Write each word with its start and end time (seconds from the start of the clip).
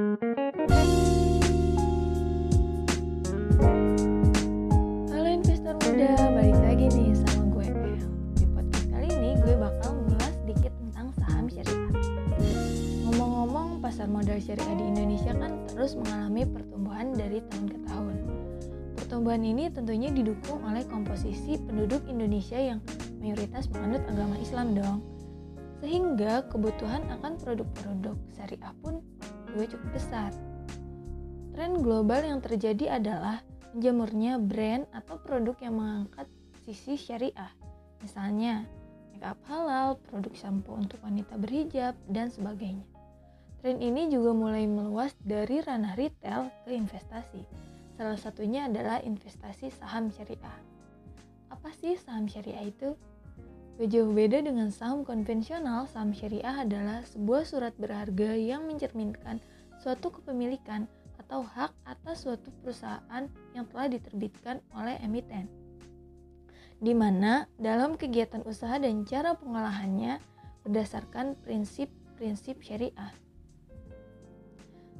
Halo 0.00 0.16
investor 5.28 5.76
muda, 5.76 6.16
balik 6.32 6.56
lagi 6.56 6.88
nih 6.88 7.12
sama 7.20 7.44
gue. 7.52 7.68
Di 8.32 8.48
podcast 8.48 8.88
kali 8.88 9.12
ini 9.12 9.36
gue 9.44 9.60
bakal 9.60 10.00
mengulas 10.00 10.32
sedikit 10.40 10.72
tentang 10.80 11.12
saham 11.20 11.52
syariah. 11.52 11.92
Ngomong-ngomong, 13.04 13.84
pasar 13.84 14.08
modal 14.08 14.40
syariah 14.40 14.72
di 14.72 14.88
Indonesia 14.88 15.36
kan 15.36 15.68
terus 15.68 15.92
mengalami 16.00 16.48
pertumbuhan 16.48 17.12
dari 17.12 17.44
tahun 17.52 17.68
ke 17.68 17.78
tahun. 17.84 18.16
Pertumbuhan 18.96 19.44
ini 19.44 19.68
tentunya 19.68 20.08
didukung 20.08 20.64
oleh 20.64 20.80
komposisi 20.88 21.60
penduduk 21.60 22.08
Indonesia 22.08 22.56
yang 22.56 22.80
mayoritas 23.20 23.68
menganut 23.68 24.00
agama 24.08 24.40
Islam 24.40 24.72
dong. 24.72 25.04
Sehingga 25.84 26.48
kebutuhan 26.48 27.04
akan 27.20 27.36
produk-produk 27.36 28.16
syariah 28.32 28.72
pun 28.80 29.04
juga 29.52 29.76
cukup 29.76 29.90
besar. 29.94 30.30
Tren 31.50 31.82
global 31.82 32.22
yang 32.22 32.40
terjadi 32.40 33.02
adalah 33.02 33.42
menjamurnya 33.74 34.38
brand 34.38 34.86
atau 34.94 35.18
produk 35.18 35.56
yang 35.60 35.78
mengangkat 35.78 36.26
sisi 36.62 36.94
syariah. 36.94 37.50
Misalnya, 38.00 38.64
make 39.12 39.26
up 39.26 39.38
halal, 39.50 39.98
produk 40.08 40.32
shampoo 40.32 40.78
untuk 40.78 41.02
wanita 41.02 41.36
berhijab, 41.36 41.94
dan 42.08 42.30
sebagainya. 42.30 42.86
Tren 43.60 43.76
ini 43.76 44.08
juga 44.08 44.32
mulai 44.32 44.64
meluas 44.64 45.12
dari 45.20 45.60
ranah 45.60 45.92
retail 45.98 46.48
ke 46.64 46.72
investasi. 46.72 47.44
Salah 48.00 48.16
satunya 48.16 48.64
adalah 48.64 49.04
investasi 49.04 49.68
saham 49.76 50.08
syariah. 50.08 50.58
Apa 51.52 51.68
sih 51.76 52.00
saham 52.00 52.24
syariah 52.24 52.72
itu? 52.72 52.96
Gak 53.80 53.96
jauh 53.96 54.12
beda 54.12 54.44
dengan 54.44 54.68
saham 54.68 55.08
konvensional, 55.08 55.88
saham 55.88 56.12
syariah 56.12 56.68
adalah 56.68 57.00
sebuah 57.00 57.48
surat 57.48 57.72
berharga 57.80 58.36
yang 58.36 58.68
mencerminkan 58.68 59.40
suatu 59.80 60.12
kepemilikan 60.12 60.84
atau 61.16 61.40
hak 61.40 61.72
atas 61.88 62.28
suatu 62.28 62.52
perusahaan 62.60 63.24
yang 63.56 63.64
telah 63.72 63.88
diterbitkan 63.88 64.60
oleh 64.76 65.00
emiten. 65.00 65.48
Di 66.76 66.92
mana 66.92 67.48
dalam 67.56 67.96
kegiatan 67.96 68.44
usaha 68.44 68.76
dan 68.76 69.08
cara 69.08 69.32
pengolahannya 69.32 70.20
berdasarkan 70.68 71.40
prinsip-prinsip 71.40 72.60
syariah. 72.60 73.16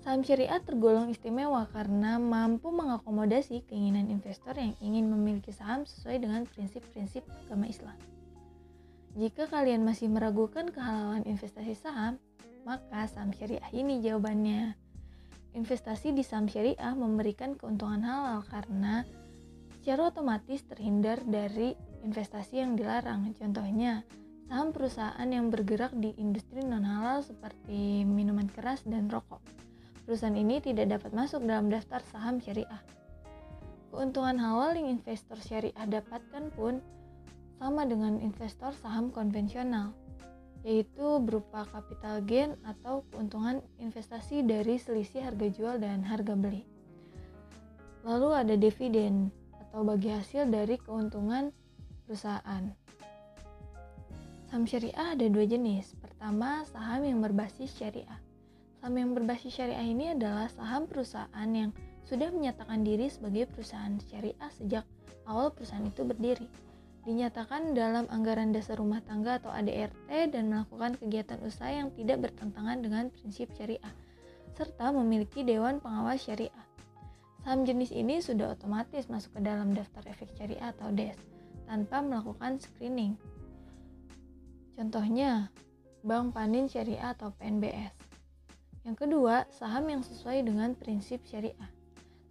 Saham 0.00 0.24
syariah 0.24 0.64
tergolong 0.64 1.12
istimewa 1.12 1.68
karena 1.76 2.16
mampu 2.16 2.72
mengakomodasi 2.72 3.68
keinginan 3.68 4.08
investor 4.08 4.56
yang 4.56 4.72
ingin 4.80 5.12
memiliki 5.12 5.52
saham 5.52 5.84
sesuai 5.84 6.24
dengan 6.24 6.48
prinsip-prinsip 6.48 7.20
agama 7.44 7.68
Islam. 7.68 8.00
Jika 9.12 9.44
kalian 9.44 9.84
masih 9.84 10.08
meragukan 10.08 10.72
kehalalan 10.72 11.20
investasi 11.28 11.76
saham, 11.76 12.16
maka 12.64 13.04
saham 13.12 13.28
syariah 13.36 13.68
ini 13.68 14.00
jawabannya. 14.00 14.72
Investasi 15.52 16.16
di 16.16 16.24
saham 16.24 16.48
syariah 16.48 16.96
memberikan 16.96 17.52
keuntungan 17.52 18.00
halal 18.00 18.40
karena 18.48 19.04
secara 19.76 20.08
otomatis 20.08 20.64
terhindar 20.64 21.20
dari 21.28 21.76
investasi 22.00 22.64
yang 22.64 22.72
dilarang. 22.72 23.36
Contohnya, 23.36 24.00
saham 24.48 24.72
perusahaan 24.72 25.28
yang 25.28 25.52
bergerak 25.52 25.92
di 25.92 26.16
industri 26.16 26.64
non-halal 26.64 27.20
seperti 27.20 28.08
minuman 28.08 28.48
keras 28.48 28.80
dan 28.88 29.12
rokok. 29.12 29.44
Perusahaan 30.08 30.34
ini 30.34 30.64
tidak 30.64 30.88
dapat 30.88 31.12
masuk 31.12 31.44
dalam 31.44 31.68
daftar 31.68 32.00
saham 32.08 32.40
syariah. 32.40 32.80
Keuntungan 33.92 34.40
halal 34.40 34.72
yang 34.72 34.88
investor 34.88 35.36
syariah 35.36 35.84
dapatkan 35.84 36.48
pun 36.56 36.80
sama 37.62 37.86
dengan 37.86 38.18
investor 38.18 38.74
saham 38.82 39.14
konvensional 39.14 39.94
yaitu 40.66 41.22
berupa 41.22 41.62
capital 41.70 42.18
gain 42.26 42.58
atau 42.66 43.06
keuntungan 43.14 43.62
investasi 43.78 44.42
dari 44.42 44.82
selisih 44.82 45.30
harga 45.30 45.46
jual 45.46 45.74
dan 45.78 46.02
harga 46.02 46.34
beli. 46.34 46.66
Lalu 48.02 48.30
ada 48.34 48.54
dividen 48.58 49.30
atau 49.54 49.86
bagi 49.86 50.10
hasil 50.10 50.50
dari 50.50 50.74
keuntungan 50.74 51.54
perusahaan. 52.06 52.66
Saham 54.50 54.66
syariah 54.66 55.14
ada 55.14 55.26
dua 55.26 55.46
jenis. 55.46 55.94
Pertama, 55.98 56.66
saham 56.66 57.06
yang 57.06 57.18
berbasis 57.22 57.74
syariah. 57.74 58.18
Saham 58.78 58.94
yang 58.98 59.10
berbasis 59.14 59.54
syariah 59.54 59.86
ini 59.86 60.14
adalah 60.14 60.46
saham 60.50 60.86
perusahaan 60.86 61.50
yang 61.50 61.70
sudah 62.06 62.30
menyatakan 62.30 62.82
diri 62.82 63.06
sebagai 63.06 63.50
perusahaan 63.50 63.98
syariah 64.10 64.50
sejak 64.54 64.86
awal 65.26 65.50
perusahaan 65.54 65.86
itu 65.86 66.02
berdiri 66.06 66.71
dinyatakan 67.02 67.74
dalam 67.74 68.06
anggaran 68.14 68.54
dasar 68.54 68.78
rumah 68.78 69.02
tangga 69.02 69.42
atau 69.42 69.50
ADRT 69.50 70.30
dan 70.30 70.50
melakukan 70.50 70.94
kegiatan 70.98 71.42
usaha 71.42 71.70
yang 71.70 71.90
tidak 71.98 72.30
bertentangan 72.30 72.78
dengan 72.78 73.10
prinsip 73.10 73.50
syariah, 73.58 73.94
serta 74.54 74.94
memiliki 74.94 75.42
dewan 75.42 75.82
pengawas 75.82 76.22
syariah. 76.22 76.64
Saham 77.42 77.66
jenis 77.66 77.90
ini 77.90 78.22
sudah 78.22 78.54
otomatis 78.54 79.10
masuk 79.10 79.34
ke 79.34 79.40
dalam 79.42 79.74
daftar 79.74 80.06
efek 80.06 80.30
syariah 80.38 80.70
atau 80.70 80.94
DES 80.94 81.18
tanpa 81.66 81.98
melakukan 81.98 82.62
screening. 82.62 83.18
Contohnya, 84.78 85.50
Bank 86.06 86.38
Panin 86.38 86.70
Syariah 86.70 87.14
atau 87.14 87.34
PNBS. 87.34 87.94
Yang 88.82 89.06
kedua, 89.06 89.46
saham 89.50 89.90
yang 89.90 90.02
sesuai 90.02 90.42
dengan 90.46 90.74
prinsip 90.78 91.22
syariah. 91.26 91.81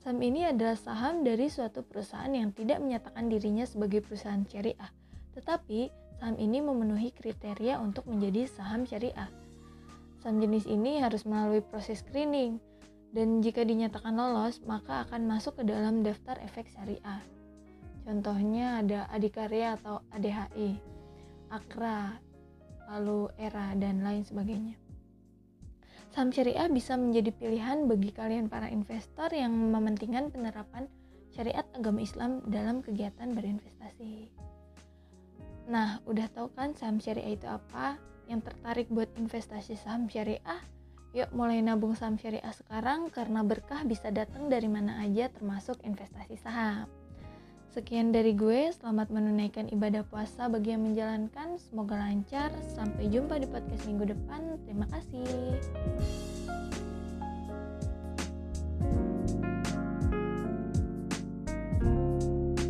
Saham 0.00 0.24
ini 0.24 0.48
adalah 0.48 0.80
saham 0.80 1.20
dari 1.20 1.52
suatu 1.52 1.84
perusahaan 1.84 2.32
yang 2.32 2.56
tidak 2.56 2.80
menyatakan 2.80 3.28
dirinya 3.28 3.68
sebagai 3.68 4.00
perusahaan 4.00 4.40
syariah, 4.48 4.88
tetapi 5.36 5.92
saham 6.16 6.40
ini 6.40 6.64
memenuhi 6.64 7.12
kriteria 7.12 7.76
untuk 7.76 8.08
menjadi 8.08 8.48
saham 8.48 8.88
syariah. 8.88 9.28
Saham 10.24 10.40
jenis 10.40 10.64
ini 10.64 11.04
harus 11.04 11.28
melalui 11.28 11.60
proses 11.60 12.00
screening, 12.00 12.56
dan 13.12 13.44
jika 13.44 13.60
dinyatakan 13.60 14.16
lolos, 14.16 14.64
maka 14.64 15.04
akan 15.04 15.28
masuk 15.28 15.60
ke 15.60 15.68
dalam 15.68 16.00
daftar 16.00 16.40
efek 16.48 16.72
syariah. 16.72 17.20
Contohnya 18.08 18.80
ada 18.80 19.04
Adikarya 19.12 19.76
atau 19.76 20.00
ADHI, 20.16 20.80
Akra, 21.52 22.16
lalu 22.88 23.28
ERA, 23.36 23.76
dan 23.76 24.00
lain 24.00 24.24
sebagainya. 24.24 24.80
Saham 26.10 26.34
syariah 26.34 26.66
bisa 26.66 26.98
menjadi 26.98 27.30
pilihan 27.30 27.86
bagi 27.86 28.10
kalian 28.10 28.50
para 28.50 28.66
investor 28.66 29.30
yang 29.30 29.54
mementingkan 29.54 30.34
penerapan 30.34 30.90
syariat 31.30 31.62
agama 31.70 32.02
Islam 32.02 32.42
dalam 32.50 32.82
kegiatan 32.82 33.30
berinvestasi. 33.30 34.34
Nah, 35.70 36.02
udah 36.10 36.26
tahu 36.34 36.50
kan 36.58 36.74
saham 36.74 36.98
syariah 36.98 37.38
itu 37.38 37.46
apa? 37.46 37.94
Yang 38.26 38.50
tertarik 38.50 38.90
buat 38.90 39.06
investasi 39.14 39.78
saham 39.78 40.10
syariah? 40.10 40.58
Yuk 41.14 41.30
mulai 41.30 41.62
nabung 41.62 41.94
saham 41.94 42.18
syariah 42.18 42.54
sekarang 42.54 43.10
karena 43.14 43.46
berkah 43.46 43.86
bisa 43.86 44.10
datang 44.10 44.50
dari 44.50 44.66
mana 44.66 44.98
aja 45.02 45.30
termasuk 45.30 45.78
investasi 45.86 46.38
saham. 46.42 46.90
Sekian 47.70 48.10
dari 48.10 48.34
gue, 48.34 48.74
selamat 48.74 49.14
menunaikan 49.14 49.70
ibadah 49.70 50.02
puasa 50.10 50.50
bagi 50.50 50.74
yang 50.74 50.82
menjalankan. 50.90 51.54
Semoga 51.54 52.02
lancar. 52.02 52.50
Sampai 52.66 53.06
jumpa 53.06 53.38
di 53.38 53.46
podcast 53.46 53.86
minggu 53.86 54.10
depan. 54.10 54.58
Terima 54.66 54.90
kasih. 54.90 55.54